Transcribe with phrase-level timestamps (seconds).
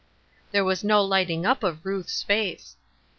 [0.51, 2.75] There was no lighting up of Ruth's face.